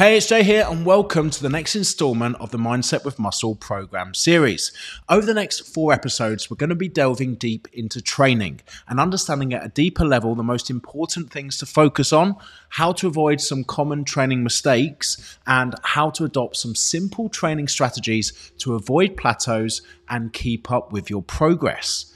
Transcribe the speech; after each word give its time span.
Hey, 0.00 0.16
it's 0.16 0.24
Jay 0.24 0.42
here, 0.42 0.66
and 0.66 0.86
welcome 0.86 1.28
to 1.28 1.42
the 1.42 1.50
next 1.50 1.76
installment 1.76 2.36
of 2.40 2.52
the 2.52 2.56
Mindset 2.56 3.04
with 3.04 3.18
Muscle 3.18 3.54
program 3.54 4.14
series. 4.14 4.72
Over 5.10 5.26
the 5.26 5.34
next 5.34 5.74
four 5.74 5.92
episodes, 5.92 6.50
we're 6.50 6.56
going 6.56 6.70
to 6.70 6.74
be 6.74 6.88
delving 6.88 7.34
deep 7.34 7.68
into 7.74 8.00
training 8.00 8.62
and 8.88 8.98
understanding 8.98 9.52
at 9.52 9.62
a 9.62 9.68
deeper 9.68 10.06
level 10.06 10.34
the 10.34 10.42
most 10.42 10.70
important 10.70 11.30
things 11.30 11.58
to 11.58 11.66
focus 11.66 12.14
on, 12.14 12.36
how 12.70 12.92
to 12.92 13.08
avoid 13.08 13.42
some 13.42 13.62
common 13.62 14.04
training 14.04 14.42
mistakes, 14.42 15.38
and 15.46 15.74
how 15.82 16.08
to 16.08 16.24
adopt 16.24 16.56
some 16.56 16.74
simple 16.74 17.28
training 17.28 17.68
strategies 17.68 18.32
to 18.56 18.76
avoid 18.76 19.18
plateaus 19.18 19.82
and 20.08 20.32
keep 20.32 20.70
up 20.70 20.92
with 20.92 21.10
your 21.10 21.22
progress. 21.22 22.10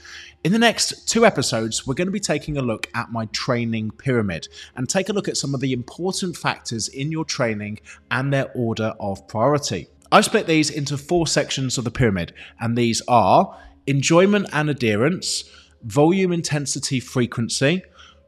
In 0.45 0.51
the 0.51 0.59
next 0.59 1.09
two 1.09 1.25
episodes, 1.25 1.87
we're 1.87 1.95
going 1.95 2.07
to 2.07 2.11
be 2.11 2.19
taking 2.19 2.55
a 2.55 2.61
look 2.61 2.87
at 2.93 3.11
my 3.11 3.25
training 3.31 3.89
pyramid 3.89 4.47
and 4.75 4.87
take 4.87 5.09
a 5.09 5.11
look 5.11 5.27
at 5.27 5.37
some 5.37 5.55
of 5.55 5.59
the 5.59 5.73
important 5.73 6.37
factors 6.37 6.87
in 6.87 7.11
your 7.11 7.25
training 7.25 7.79
and 8.11 8.31
their 8.31 8.51
order 8.53 8.93
of 8.99 9.27
priority. 9.27 9.87
I've 10.11 10.25
split 10.25 10.45
these 10.45 10.69
into 10.69 10.99
four 10.99 11.25
sections 11.25 11.79
of 11.79 11.83
the 11.83 11.89
pyramid, 11.89 12.31
and 12.59 12.77
these 12.77 13.01
are 13.07 13.59
enjoyment 13.87 14.47
and 14.53 14.69
adherence, 14.69 15.45
volume, 15.81 16.31
intensity, 16.31 16.99
frequency, 16.99 17.81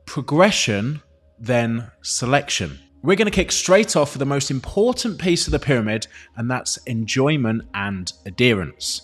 progression, 0.07 1.03
then 1.37 1.91
selection. 2.01 2.79
We're 3.03 3.15
going 3.15 3.27
to 3.27 3.31
kick 3.31 3.51
straight 3.51 3.95
off 3.95 4.13
with 4.13 4.19
the 4.19 4.25
most 4.25 4.49
important 4.49 5.21
piece 5.21 5.45
of 5.45 5.51
the 5.51 5.59
pyramid, 5.59 6.07
and 6.35 6.49
that's 6.49 6.77
enjoyment 6.87 7.67
and 7.75 8.11
adherence. 8.25 9.03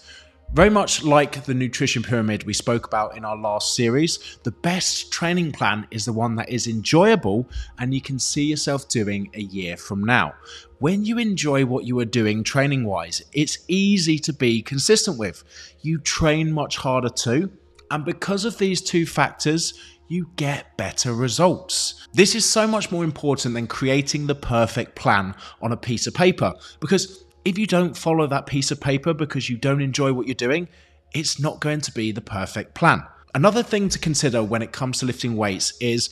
Very 0.53 0.70
much 0.70 1.03
like 1.03 1.45
the 1.45 1.53
nutrition 1.55 2.03
pyramid 2.03 2.43
we 2.43 2.53
spoke 2.53 2.85
about 2.85 3.17
in 3.17 3.25
our 3.25 3.35
last 3.35 3.75
series, 3.75 4.38
the 4.44 4.52
best 4.52 5.11
training 5.11 5.52
plan 5.52 5.88
is 5.89 6.05
the 6.05 6.13
one 6.13 6.35
that 6.35 6.48
is 6.48 6.67
enjoyable 6.67 7.49
and 7.80 7.91
you 7.91 7.99
can 7.99 8.20
see 8.20 8.44
yourself 8.44 8.88
doing 8.88 9.31
a 9.34 9.41
year 9.41 9.75
from 9.75 10.03
now. 10.03 10.35
When 10.77 11.05
you 11.05 11.17
enjoy 11.17 11.66
what 11.66 11.85
you 11.85 11.97
are 11.97 12.05
doing 12.05 12.44
training 12.44 12.85
wise, 12.85 13.23
it's 13.34 13.66
easy 13.67 14.20
to 14.20 14.31
be 14.31 14.61
consistent 14.61 15.17
with. 15.17 15.44
You 15.81 15.97
train 15.97 16.52
much 16.52 16.77
harder 16.77 17.09
too, 17.09 17.52
and 17.89 18.05
because 18.05 18.45
of 18.45 18.59
these 18.59 18.80
two 18.80 19.08
factors, 19.08 19.73
you 20.08 20.30
get 20.36 20.77
better 20.77 21.16
results. 21.16 22.08
This 22.14 22.36
is 22.36 22.45
so 22.47 22.67
much 22.67 22.92
more 22.92 23.03
important 23.03 23.55
than 23.55 23.66
creating 23.66 24.27
the 24.27 24.36
perfect 24.36 24.94
plan 24.95 25.33
on 25.64 25.72
a 25.72 25.77
piece 25.77 26.05
of 26.05 26.14
paper 26.14 26.53
because 26.80 27.23
if 27.45 27.58
you 27.58 27.67
don't 27.67 27.97
follow 27.97 28.27
that 28.27 28.45
piece 28.45 28.72
of 28.72 28.80
paper 28.80 29.13
because 29.13 29.49
you 29.49 29.58
don't 29.58 29.81
enjoy 29.81 30.13
what 30.13 30.27
you're 30.27 30.36
doing, 30.36 30.67
it's 31.13 31.39
not 31.39 31.59
going 31.59 31.81
to 31.81 31.91
be 31.91 32.11
the 32.11 32.22
perfect 32.22 32.73
plan. 32.73 33.03
Another 33.36 33.63
thing 33.63 33.89
to 33.89 33.99
consider 33.99 34.44
when 34.44 34.61
it 34.61 34.72
comes 34.72 34.99
to 34.99 35.05
lifting 35.05 35.36
weights 35.36 35.73
is 35.80 36.09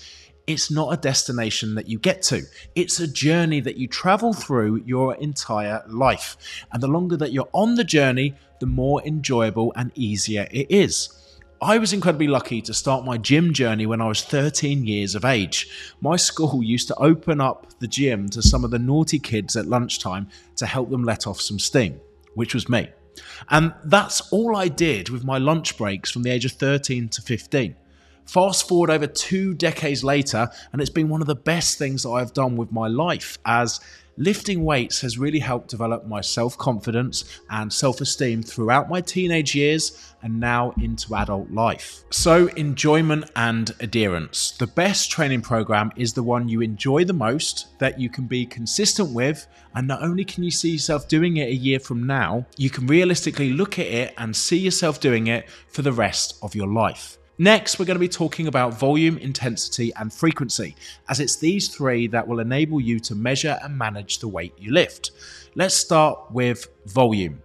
it's 0.48 0.72
not 0.72 0.92
a 0.94 0.98
destination 0.98 1.76
that 1.76 1.88
you 1.88 2.00
get 2.00 2.22
to. 2.24 2.42
It's 2.76 3.00
a 3.00 3.08
journey 3.08 3.60
that 3.62 3.78
you 3.78 3.88
travel 3.88 4.34
through 4.34 4.84
your 4.86 5.16
entire 5.16 5.84
life. 5.88 6.36
And 6.72 6.82
the 6.82 6.88
longer 6.88 7.16
that 7.18 7.32
you're 7.32 7.50
on 7.54 7.76
the 7.76 7.84
journey, 7.84 8.36
the 8.60 8.66
more 8.66 9.02
enjoyable 9.04 9.72
and 9.76 9.92
easier 9.96 10.48
it 10.52 10.68
is. 10.70 11.10
I 11.64 11.78
was 11.78 11.94
incredibly 11.94 12.28
lucky 12.28 12.60
to 12.64 12.74
start 12.74 13.06
my 13.06 13.20
gym 13.20 13.54
journey 13.54 13.86
when 13.86 14.02
I 14.02 14.08
was 14.08 14.24
13 14.24 14.84
years 14.84 15.14
of 15.14 15.24
age. 15.24 15.70
My 16.02 16.16
school 16.16 16.64
used 16.64 16.88
to 16.88 16.96
open 16.96 17.40
up 17.40 17.68
the 17.78 17.88
gym 17.88 18.30
to 18.30 18.42
some 18.42 18.64
of 18.64 18.72
the 18.72 18.80
naughty 18.80 19.20
kids 19.20 19.56
at 19.56 19.68
lunchtime 19.68 20.28
to 20.56 20.66
help 20.66 20.90
them 20.90 21.04
let 21.04 21.28
off 21.28 21.40
some 21.40 21.60
steam, 21.60 22.02
which 22.34 22.56
was 22.56 22.68
me. 22.68 22.90
And 23.52 23.76
that's 23.84 24.32
all 24.32 24.56
I 24.56 24.70
did 24.70 25.10
with 25.10 25.24
my 25.24 25.38
lunch 25.38 25.78
breaks 25.78 26.10
from 26.10 26.24
the 26.24 26.32
age 26.32 26.46
of 26.46 26.54
13 26.54 27.10
to 27.10 27.22
15. 27.22 27.76
Fast 28.26 28.68
forward 28.68 28.90
over 28.90 29.06
two 29.06 29.54
decades 29.54 30.04
later, 30.04 30.50
and 30.74 30.82
it's 30.82 30.90
been 30.90 31.10
one 31.10 31.22
of 31.22 31.28
the 31.28 31.36
best 31.36 31.78
things 31.78 32.02
that 32.02 32.10
I've 32.10 32.34
done 32.34 32.58
with 32.58 32.72
my 32.72 32.88
life 32.88 33.38
as 33.46 33.80
lifting 34.18 34.64
weights 34.64 35.02
has 35.02 35.18
really 35.18 35.40
helped 35.40 35.70
develop 35.70 36.06
my 36.06 36.22
self 36.22 36.58
confidence 36.58 37.42
and 37.50 37.72
self 37.72 38.02
esteem 38.02 38.44
throughout 38.44 38.90
my 38.90 39.02
teenage 39.02 39.56
years 39.56 40.14
and 40.22 40.40
now 40.40 40.74
into 40.82 41.16
adult 41.16 41.50
life. 41.52 42.04
So, 42.12 42.48
enjoyment 42.50 43.30
and 43.36 43.74
adherence. 43.80 44.52
The 44.52 44.68
best 44.68 45.12
training 45.12 45.42
program 45.42 45.92
is 45.96 46.14
the 46.14 46.24
one 46.24 46.50
you 46.50 46.62
enjoy 46.62 47.06
the 47.06 47.14
most, 47.14 47.78
that 47.80 48.00
you 48.00 48.10
can 48.10 48.26
be 48.26 48.46
consistent 48.46 49.14
with, 49.14 49.48
and 49.76 49.88
not 49.88 50.04
only 50.04 50.26
can 50.26 50.44
you 50.44 50.52
see 50.52 50.72
yourself 50.72 51.08
doing 51.08 51.38
it 51.38 51.50
a 51.50 51.56
year 51.56 51.80
from 51.80 52.06
now, 52.06 52.46
you 52.58 52.70
can 52.70 52.88
realistically 52.88 53.52
look 53.52 53.80
at 53.80 53.88
it 53.88 54.14
and 54.18 54.36
see 54.36 54.58
yourself 54.58 55.00
doing 55.00 55.28
it 55.28 55.50
for 55.70 55.82
the 55.82 55.92
rest 55.92 56.38
of 56.42 56.56
your 56.56 56.68
life. 56.68 57.18
Next, 57.42 57.80
we're 57.80 57.86
going 57.86 57.96
to 57.96 58.00
be 58.00 58.08
talking 58.08 58.46
about 58.46 58.78
volume, 58.78 59.18
intensity, 59.18 59.92
and 59.96 60.14
frequency, 60.14 60.76
as 61.10 61.20
it's 61.20 61.38
these 61.38 61.70
three 61.70 62.06
that 62.06 62.28
will 62.28 62.40
enable 62.40 62.80
you 62.80 63.00
to 63.00 63.16
measure 63.16 63.58
and 63.64 63.76
manage 63.76 64.20
the 64.20 64.28
weight 64.28 64.54
you 64.60 64.72
lift. 64.72 65.10
Let's 65.56 65.74
start 65.74 66.20
with 66.30 66.68
volume. 66.86 67.42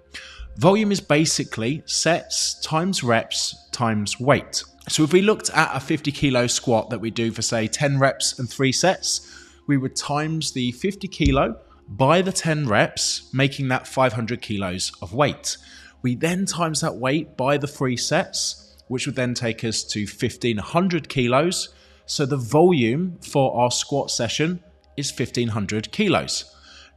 Volume 0.59 0.93
is 0.93 1.01
basically 1.01 1.83
sets 1.87 2.61
times 2.61 3.03
reps 3.03 3.57
times 3.73 4.21
weight. 4.21 4.65
So 4.91 5.03
if 5.03 5.15
we 5.15 5.23
looked 5.23 5.49
at 5.49 5.75
a 5.75 5.81
50 5.81 6.13
kilo 6.13 6.47
squat 6.47 6.91
that 6.91 7.01
we 7.01 7.11
do 7.11 7.33
for, 7.33 7.41
say, 7.41 7.67
10 7.67 7.99
reps 7.99 8.39
and 8.39 8.51
three 8.51 8.73
sets, 8.73 9.49
we 9.67 9.79
would 9.79 9.97
times 9.97 10.53
the 10.53 10.73
50 10.73 11.09
kilo 11.09 11.59
by 11.89 12.21
the 12.21 12.33
10 12.33 12.69
reps, 12.69 13.31
making 13.33 13.69
that 13.69 13.87
500 13.87 14.43
kilos 14.43 14.93
of 15.01 15.15
weight. 15.15 15.57
We 16.03 16.17
then 16.17 16.45
times 16.45 16.83
that 16.83 16.97
weight 16.97 17.39
by 17.39 17.57
the 17.57 17.67
three 17.67 17.97
sets 17.97 18.66
which 18.89 19.07
would 19.07 19.17
then 19.17 19.35
take 19.35 19.65
us 19.65 19.83
to 19.85 20.01
1500 20.01 21.09
kilos. 21.09 21.71
So 22.07 22.27
the 22.27 22.37
volume 22.37 23.19
for 23.21 23.57
our 23.57 23.71
squat 23.71 24.11
session 24.11 24.63
is 24.97 25.11
1500 25.11 25.93
kilos. 25.93 26.53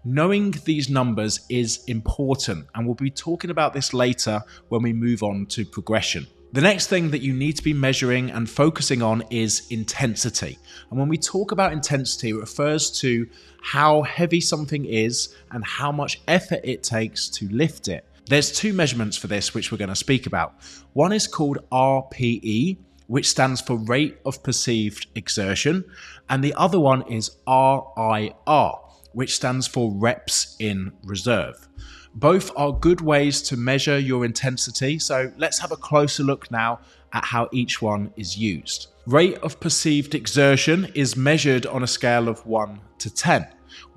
Knowing 0.06 0.52
these 0.64 0.90
numbers 0.90 1.42
is 1.50 1.84
important, 1.86 2.66
and 2.74 2.86
we'll 2.86 2.96
be 2.96 3.12
talking 3.12 3.50
about 3.50 3.74
this 3.74 3.94
later 3.94 4.42
when 4.70 4.82
we 4.82 4.94
move 4.94 5.22
on 5.24 5.46
to 5.48 5.66
progression. 5.66 6.26
The 6.52 6.62
next 6.62 6.88
thing 6.88 7.12
that 7.12 7.22
you 7.22 7.34
need 7.34 7.58
to 7.58 7.64
be 7.64 7.74
measuring 7.74 8.32
and 8.32 8.50
focusing 8.50 9.04
on 9.04 9.24
is 9.30 9.68
intensity. 9.70 10.58
And 10.90 10.98
when 10.98 11.08
we 11.08 11.18
talk 11.18 11.52
about 11.52 11.74
intensity, 11.74 12.30
it 12.30 12.38
refers 12.38 12.90
to 13.02 13.28
how 13.62 14.02
heavy 14.02 14.42
something 14.42 14.86
is 14.86 15.36
and 15.52 15.64
how 15.64 15.92
much 15.92 16.22
effort 16.28 16.62
it 16.64 16.82
takes 16.82 17.30
to 17.30 17.48
lift 17.50 17.88
it. 17.88 18.04
There's 18.30 18.52
two 18.52 18.74
measurements 18.74 19.18
for 19.18 19.26
this 19.26 19.56
which 19.56 19.72
we're 19.72 19.80
going 19.80 19.90
to 19.90 19.96
speak 19.96 20.28
about. 20.28 20.54
One 20.94 21.12
is 21.12 21.26
called 21.26 21.58
RPE, 21.72 22.78
which 23.08 23.28
stands 23.28 23.60
for 23.60 23.76
rate 23.76 24.20
of 24.24 24.44
perceived 24.44 25.08
exertion, 25.16 25.84
and 26.30 26.44
the 26.44 26.54
other 26.54 26.80
one 26.80 27.02
is 27.12 27.32
RIR, 27.48 28.72
which 29.14 29.34
stands 29.34 29.66
for 29.66 29.92
reps 29.92 30.56
in 30.60 30.92
reserve. 31.04 31.68
Both 32.14 32.52
are 32.56 32.72
good 32.72 33.02
ways 33.02 33.42
to 33.44 33.58
measure 33.58 33.98
your 33.98 34.24
intensity, 34.24 35.00
so 35.00 35.32
let's 35.38 35.58
have 35.58 35.72
a 35.72 35.76
closer 35.76 36.22
look 36.22 36.52
now 36.52 36.82
at 37.14 37.26
how 37.26 37.50
each 37.52 37.82
one 37.82 38.14
is 38.16 38.38
used. 38.38 38.90
Rate 39.08 39.40
of 39.40 39.60
perceived 39.60 40.14
exertion 40.14 40.92
is 40.94 41.16
measured 41.16 41.66
on 41.66 41.82
a 41.82 41.88
scale 41.88 42.28
of 42.28 42.46
1 42.46 42.80
to 43.00 43.10
10 43.10 43.48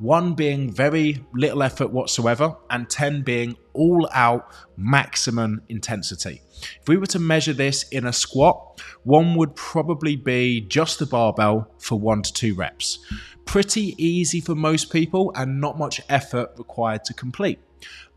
one 0.03 0.35
being 0.35 0.69
very 0.69 1.25
little 1.33 1.63
effort 1.63 1.93
whatsoever, 1.93 2.57
and 2.69 2.91
10 2.91 3.23
being 3.23 3.57
all 3.73 4.09
out 4.13 4.53
maximum 4.77 5.63
intensity. 5.69 6.43
If 6.81 6.89
we 6.89 6.97
were 6.97 7.07
to 7.07 7.21
measure 7.21 7.53
this 7.53 7.85
in 7.85 8.05
a 8.05 8.13
squat, 8.13 8.83
one 9.05 9.37
would 9.37 9.55
probably 9.55 10.17
be 10.17 10.61
just 10.61 10.99
the 10.99 11.07
barbell 11.07 11.71
for 11.79 12.01
one 12.01 12.23
to 12.23 12.33
two 12.33 12.55
reps. 12.57 12.99
Pretty 13.45 13.95
easy 13.97 14.41
for 14.41 14.57
most 14.57 14.93
people, 14.93 15.33
and 15.37 15.61
not 15.61 15.79
much 15.79 16.01
effort 16.09 16.51
required 16.59 17.05
to 17.05 17.15
complete. 17.15 17.61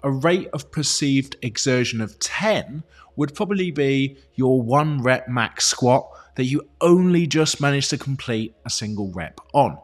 A 0.02 0.12
rate 0.12 0.50
of 0.54 0.72
perceived 0.72 1.36
exertion 1.44 2.02
of 2.02 2.18
10 2.18 2.84
would 3.16 3.36
probably 3.36 3.70
be 3.70 4.18
your 4.34 4.60
one 4.60 5.04
rep 5.04 5.28
max 5.28 5.66
squat 5.66 6.08
that 6.36 6.46
you 6.46 6.68
only 6.82 7.28
just 7.28 7.62
managed 7.62 7.92
to 7.92 7.98
complete 7.98 8.56
a 8.66 8.70
single 8.72 9.12
rep 9.12 9.40
on. 9.54 9.78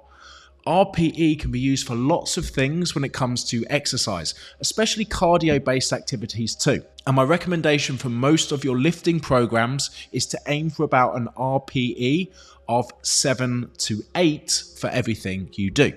RPE 0.68 1.40
can 1.40 1.52
be 1.52 1.60
used 1.60 1.88
for 1.88 1.96
lots 1.96 2.38
of 2.38 2.46
things 2.46 2.94
when 2.94 3.04
it 3.04 3.14
comes 3.14 3.44
to 3.46 3.66
exercise, 3.70 4.36
especially 4.60 5.06
cardio 5.06 5.64
based 5.64 5.92
activities 5.92 6.56
too. 6.56 6.84
And 7.08 7.16
my 7.16 7.24
recommendation 7.24 7.98
for 7.98 8.10
most 8.10 8.52
of 8.52 8.64
your 8.64 8.78
lifting 8.78 9.20
programs 9.20 9.90
is 10.12 10.26
to 10.28 10.40
aim 10.48 10.70
for 10.70 10.84
about 10.84 11.16
an 11.16 11.30
RPE 11.36 12.32
of 12.70 12.92
7 13.02 13.72
to 13.78 14.04
8 14.16 14.64
for 14.80 14.88
everything 14.90 15.50
you 15.54 15.72
do. 15.72 15.94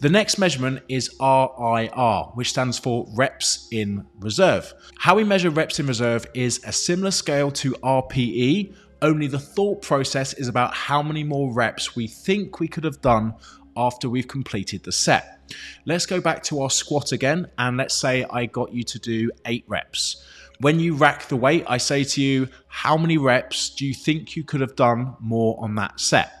The 0.00 0.08
next 0.08 0.38
measurement 0.38 0.82
is 0.88 1.14
RIR, 1.20 2.32
which 2.34 2.50
stands 2.50 2.78
for 2.78 3.06
reps 3.14 3.68
in 3.70 4.04
reserve. 4.18 4.74
How 4.98 5.14
we 5.14 5.22
measure 5.22 5.50
reps 5.50 5.78
in 5.78 5.86
reserve 5.86 6.26
is 6.34 6.60
a 6.64 6.72
similar 6.72 7.12
scale 7.12 7.52
to 7.52 7.72
RPE, 7.74 8.74
only 9.02 9.26
the 9.26 9.38
thought 9.38 9.82
process 9.82 10.32
is 10.32 10.48
about 10.48 10.72
how 10.72 11.02
many 11.02 11.24
more 11.24 11.52
reps 11.52 11.94
we 11.94 12.06
think 12.06 12.60
we 12.60 12.68
could 12.68 12.84
have 12.84 13.00
done 13.02 13.34
after 13.76 14.08
we've 14.08 14.28
completed 14.28 14.82
the 14.84 14.92
set. 14.92 15.40
Let's 15.84 16.06
go 16.06 16.20
back 16.20 16.42
to 16.44 16.62
our 16.62 16.70
squat 16.70 17.12
again, 17.12 17.48
and 17.58 17.76
let's 17.76 17.94
say 17.94 18.24
I 18.30 18.46
got 18.46 18.72
you 18.72 18.82
to 18.84 18.98
do 18.98 19.30
eight 19.46 19.64
reps. 19.66 20.24
When 20.60 20.78
you 20.78 20.94
rack 20.94 21.28
the 21.28 21.36
weight, 21.36 21.64
I 21.66 21.78
say 21.78 22.04
to 22.04 22.22
you, 22.22 22.48
how 22.68 22.96
many 22.96 23.18
reps 23.18 23.70
do 23.70 23.84
you 23.86 23.94
think 23.94 24.36
you 24.36 24.44
could 24.44 24.60
have 24.60 24.76
done 24.76 25.16
more 25.20 25.56
on 25.60 25.74
that 25.74 25.98
set? 25.98 26.32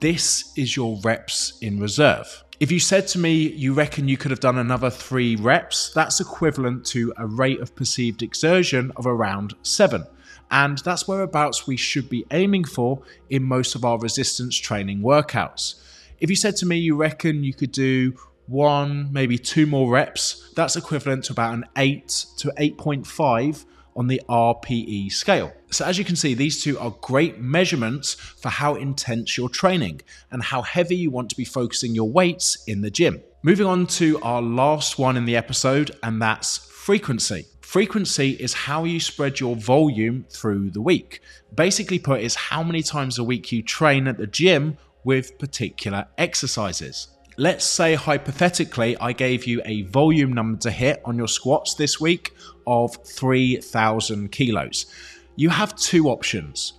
This 0.00 0.52
is 0.56 0.76
your 0.76 1.00
reps 1.02 1.58
in 1.60 1.80
reserve. 1.80 2.44
If 2.60 2.70
you 2.70 2.78
said 2.80 3.06
to 3.08 3.18
me 3.18 3.34
you 3.34 3.72
reckon 3.72 4.08
you 4.08 4.16
could 4.16 4.30
have 4.30 4.40
done 4.40 4.58
another 4.58 4.90
three 4.90 5.36
reps, 5.36 5.90
that's 5.92 6.20
equivalent 6.20 6.86
to 6.86 7.12
a 7.16 7.26
rate 7.26 7.60
of 7.60 7.74
perceived 7.74 8.22
exertion 8.22 8.92
of 8.96 9.06
around 9.06 9.54
seven. 9.62 10.04
And 10.50 10.78
that's 10.78 11.06
whereabouts 11.06 11.66
we 11.66 11.76
should 11.76 12.08
be 12.08 12.26
aiming 12.30 12.64
for 12.64 13.02
in 13.28 13.42
most 13.42 13.74
of 13.74 13.84
our 13.84 13.98
resistance 13.98 14.56
training 14.56 15.00
workouts. 15.00 15.82
If 16.20 16.30
you 16.30 16.36
said 16.36 16.56
to 16.56 16.66
me 16.66 16.76
you 16.78 16.96
reckon 16.96 17.44
you 17.44 17.54
could 17.54 17.72
do 17.72 18.18
one, 18.46 19.12
maybe 19.12 19.38
two 19.38 19.66
more 19.66 19.90
reps, 19.90 20.52
that's 20.56 20.74
equivalent 20.74 21.24
to 21.24 21.32
about 21.32 21.54
an 21.54 21.64
8 21.76 22.08
to 22.38 22.52
8.5 22.58 23.64
on 23.94 24.06
the 24.06 24.20
RPE 24.28 25.12
scale. 25.12 25.52
So, 25.70 25.84
as 25.84 25.98
you 25.98 26.04
can 26.04 26.16
see, 26.16 26.34
these 26.34 26.62
two 26.62 26.78
are 26.78 26.94
great 27.00 27.40
measurements 27.40 28.14
for 28.14 28.48
how 28.48 28.76
intense 28.76 29.36
you're 29.36 29.48
training 29.48 30.00
and 30.30 30.42
how 30.42 30.62
heavy 30.62 30.96
you 30.96 31.10
want 31.10 31.30
to 31.30 31.36
be 31.36 31.44
focusing 31.44 31.94
your 31.94 32.08
weights 32.08 32.64
in 32.66 32.80
the 32.80 32.90
gym. 32.90 33.20
Moving 33.42 33.66
on 33.66 33.86
to 33.88 34.18
our 34.22 34.40
last 34.40 34.98
one 34.98 35.16
in 35.16 35.24
the 35.24 35.36
episode, 35.36 35.90
and 36.02 36.22
that's 36.22 36.58
frequency. 36.58 37.46
Frequency 37.60 38.30
is 38.30 38.54
how 38.54 38.84
you 38.84 38.98
spread 38.98 39.40
your 39.40 39.54
volume 39.54 40.24
through 40.30 40.70
the 40.70 40.80
week. 40.80 41.20
Basically, 41.54 41.98
put, 41.98 42.20
is 42.22 42.34
how 42.34 42.62
many 42.62 42.82
times 42.82 43.18
a 43.18 43.24
week 43.24 43.52
you 43.52 43.62
train 43.62 44.08
at 44.08 44.16
the 44.16 44.26
gym 44.26 44.78
with 45.04 45.38
particular 45.38 46.06
exercises. 46.16 47.08
Let's 47.36 47.64
say 47.64 47.94
hypothetically, 47.94 48.96
I 48.98 49.12
gave 49.12 49.46
you 49.46 49.62
a 49.64 49.82
volume 49.82 50.32
number 50.32 50.58
to 50.60 50.70
hit 50.70 51.00
on 51.04 51.16
your 51.16 51.28
squats 51.28 51.74
this 51.74 52.00
week 52.00 52.34
of 52.66 52.96
3,000 53.06 54.32
kilos. 54.32 54.86
You 55.36 55.50
have 55.50 55.76
two 55.76 56.08
options 56.08 56.74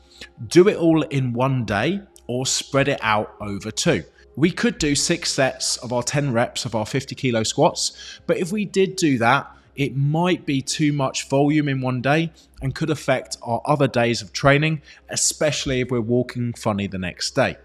do 0.47 0.67
it 0.67 0.77
all 0.77 1.01
in 1.03 1.33
one 1.33 1.65
day 1.65 2.01
or 2.27 2.45
spread 2.45 2.87
it 2.87 2.99
out 3.01 3.35
over 3.39 3.71
two. 3.71 4.03
We 4.35 4.51
could 4.51 4.77
do 4.77 4.95
six 4.95 5.31
sets 5.31 5.77
of 5.77 5.91
our 5.91 6.03
10 6.03 6.31
reps 6.31 6.65
of 6.65 6.75
our 6.75 6.85
50 6.85 7.15
kilo 7.15 7.43
squats, 7.43 8.19
but 8.27 8.37
if 8.37 8.51
we 8.51 8.65
did 8.65 8.95
do 8.95 9.17
that, 9.17 9.49
it 9.75 9.95
might 9.95 10.45
be 10.45 10.61
too 10.61 10.91
much 10.91 11.29
volume 11.29 11.69
in 11.69 11.81
one 11.81 12.01
day 12.01 12.31
and 12.61 12.75
could 12.75 12.89
affect 12.89 13.37
our 13.41 13.61
other 13.65 13.87
days 13.87 14.21
of 14.21 14.33
training, 14.33 14.81
especially 15.09 15.81
if 15.81 15.89
we're 15.89 16.01
walking 16.01 16.53
funny 16.53 16.87
the 16.87 16.97
next 16.97 17.31
day. 17.31 17.57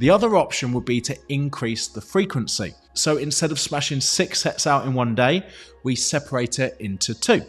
The 0.00 0.10
other 0.10 0.34
option 0.36 0.72
would 0.72 0.84
be 0.84 1.00
to 1.02 1.16
increase 1.28 1.86
the 1.86 2.00
frequency. 2.00 2.74
So 2.94 3.18
instead 3.18 3.52
of 3.52 3.60
smashing 3.60 4.00
six 4.00 4.40
sets 4.40 4.66
out 4.66 4.86
in 4.86 4.94
one 4.94 5.14
day, 5.14 5.46
we 5.82 5.94
separate 5.94 6.58
it 6.58 6.76
into 6.80 7.14
two. 7.14 7.42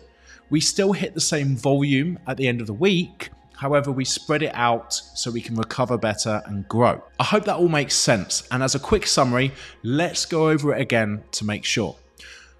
We 0.50 0.59
still 0.59 0.92
hit 0.92 1.13
the 1.13 1.21
same 1.21 1.56
volume 1.56 2.19
at 2.27 2.36
the 2.36 2.48
end 2.48 2.62
of 2.62 2.68
the 2.68 2.74
week, 2.74 3.31
However, 3.62 3.92
we 3.92 4.06
spread 4.06 4.42
it 4.42 4.56
out 4.56 4.92
so 4.92 5.30
we 5.30 5.39
can 5.39 5.53
recover 5.53 5.95
better 5.95 6.42
and 6.48 6.68
grow. 6.68 7.00
I 7.19 7.24
hope 7.24 7.45
that 7.45 7.57
all 7.57 7.68
makes 7.68 7.94
sense. 7.94 8.42
And 8.50 8.63
as 8.63 8.74
a 8.74 8.80
quick 8.80 9.06
summary, 9.06 9.51
let's 9.83 10.25
go 10.25 10.50
over 10.50 10.74
it 10.74 10.81
again 10.81 11.24
to 11.33 11.45
make 11.45 11.63
sure. 11.63 11.95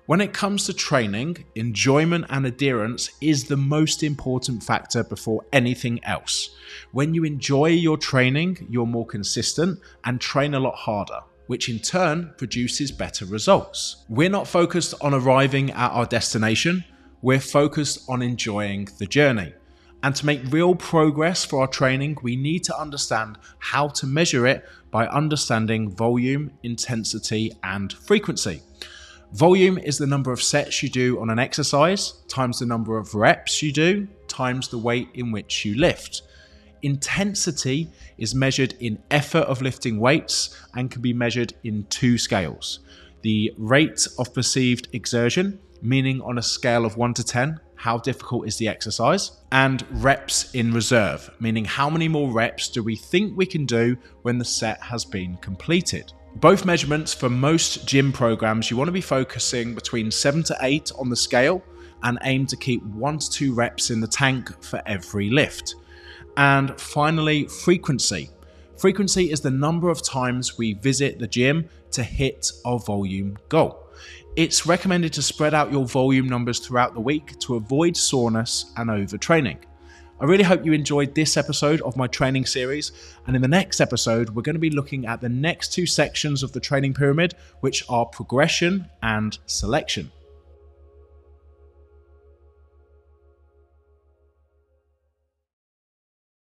When 0.08 0.20
it 0.22 0.34
comes 0.34 0.66
to 0.66 0.74
training, 0.74 1.46
enjoyment 1.56 2.26
and 2.30 2.46
adherence 2.46 3.12
is 3.22 3.46
the 3.46 3.58
most 3.58 4.04
important 4.04 4.64
factor 4.64 5.04
before 5.04 5.46
anything 5.54 6.04
else. 6.04 6.50
When 6.92 7.14
you 7.14 7.24
enjoy 7.24 7.68
your 7.68 7.98
training, 7.98 8.68
you're 8.70 8.86
more 8.86 9.06
consistent 9.06 9.80
and 10.04 10.20
train 10.20 10.54
a 10.54 10.60
lot 10.60 10.76
harder 10.76 11.20
which 11.52 11.68
in 11.68 11.80
turn 11.80 12.34
produces 12.38 12.94
better 12.94 13.26
results. 13.26 14.06
We're 14.08 14.30
not 14.30 14.48
focused 14.48 14.94
on 15.02 15.14
arriving 15.14 15.72
at 15.72 15.92
our 15.92 16.06
destination, 16.06 16.86
we're 17.22 17.42
focused 17.42 18.10
on 18.10 18.22
enjoying 18.22 18.88
the 19.00 19.06
journey. 19.06 19.54
And 20.02 20.16
to 20.16 20.26
make 20.26 20.50
real 20.50 20.76
progress 20.76 21.44
for 21.44 21.60
our 21.60 21.68
training, 21.68 22.20
we 22.24 22.38
need 22.38 22.64
to 22.64 22.80
understand 22.80 23.38
how 23.60 23.90
to 23.90 24.08
measure 24.08 24.48
it 24.48 24.66
by 24.92 25.08
understanding 25.08 25.92
volume, 25.92 26.52
intensity, 26.64 27.52
and 27.64 27.92
frequency. 27.92 28.62
Volume 29.34 29.78
is 29.78 29.98
the 29.98 30.08
number 30.08 30.34
of 30.34 30.44
sets 30.44 30.84
you 30.84 30.90
do 30.90 31.22
on 31.22 31.30
an 31.30 31.40
exercise 31.40 32.22
times 32.28 32.60
the 32.60 32.66
number 32.66 32.98
of 32.98 33.16
reps 33.16 33.64
you 33.64 33.72
do 33.72 34.06
times 34.28 34.68
the 34.68 34.78
weight 34.78 35.08
in 35.14 35.32
which 35.32 35.64
you 35.64 35.76
lift. 35.76 36.24
Intensity 36.82 37.90
is 38.18 38.36
measured 38.36 38.74
in 38.80 39.02
effort 39.10 39.44
of 39.44 39.62
lifting 39.62 40.00
weights 40.00 40.60
and 40.74 40.92
can 40.92 41.02
be 41.02 41.14
measured 41.14 41.54
in 41.64 41.86
two 41.86 42.18
scales 42.18 42.80
the 43.22 43.54
rate 43.58 44.08
of 44.18 44.34
perceived 44.34 44.88
exertion, 44.94 45.60
meaning 45.82 46.22
on 46.22 46.40
a 46.40 46.42
scale 46.42 46.86
of 46.86 46.98
1 46.98 47.14
to 47.14 47.24
10, 47.24 47.60
how 47.76 47.98
difficult 48.00 48.48
is 48.48 48.58
the 48.58 48.68
exercise, 48.68 49.32
and 49.52 49.86
reps 50.04 50.52
in 50.54 50.74
reserve, 50.74 51.30
meaning 51.40 51.64
how 51.64 51.90
many 51.90 52.08
more 52.08 52.32
reps 52.32 52.68
do 52.68 52.82
we 52.82 52.96
think 52.96 53.38
we 53.38 53.46
can 53.46 53.66
do 53.66 53.96
when 54.24 54.40
the 54.40 54.46
set 54.46 54.82
has 54.82 55.06
been 55.06 55.38
completed. 55.38 56.12
Both 56.36 56.66
measurements 56.66 57.14
for 57.14 57.30
most 57.30 57.86
gym 57.86 58.12
programs, 58.12 58.72
you 58.72 58.78
want 58.78 58.88
to 58.88 58.94
be 58.94 59.02
focusing 59.02 59.76
between 59.76 60.10
7 60.10 60.44
to 60.44 60.58
8 60.62 60.92
on 60.98 61.10
the 61.10 61.16
scale 61.16 61.62
and 62.04 62.18
aim 62.24 62.46
to 62.48 62.56
keep 62.56 62.84
1 62.84 63.20
to 63.20 63.30
2 63.30 63.54
reps 63.54 63.92
in 63.92 64.00
the 64.00 64.08
tank 64.08 64.64
for 64.64 64.82
every 64.86 65.30
lift. 65.30 65.76
And 66.38 66.80
finally, 66.80 67.46
frequency. 67.46 68.30
Frequency 68.78 69.30
is 69.32 69.42
the 69.42 69.52
number 69.52 69.90
of 69.90 70.02
times 70.02 70.58
we 70.58 70.74
visit 70.74 71.20
the 71.20 71.28
gym 71.28 71.70
to 71.92 72.02
hit 72.02 72.52
our 72.66 72.80
volume 72.80 73.38
goal. 73.50 73.78
It's 74.36 74.66
recommended 74.66 75.14
to 75.14 75.22
spread 75.22 75.54
out 75.54 75.72
your 75.72 75.86
volume 75.86 76.28
numbers 76.28 76.60
throughout 76.60 76.94
the 76.94 77.02
week 77.02 77.38
to 77.40 77.56
avoid 77.56 77.96
soreness 77.98 78.72
and 78.78 78.90
overtraining. 78.90 79.58
I 80.22 80.26
really 80.26 80.44
hope 80.44 80.64
you 80.64 80.72
enjoyed 80.72 81.16
this 81.16 81.36
episode 81.36 81.82
of 81.82 81.98
my 81.98 82.06
training 82.06 82.46
series. 82.46 82.92
And 83.26 83.36
in 83.36 83.42
the 83.42 83.48
next 83.48 83.82
episode, 83.82 84.30
we're 84.30 84.44
going 84.44 84.54
to 84.54 84.60
be 84.60 84.70
looking 84.70 85.08
at 85.08 85.20
the 85.20 85.30
next 85.30 85.74
two 85.74 85.88
sections 85.88 86.44
of 86.44 86.52
the 86.52 86.60
training 86.60 86.94
pyramid, 86.94 87.34
which 87.62 87.84
are 87.90 88.06
progression 88.06 88.88
and 89.02 89.36
selection. 89.48 90.12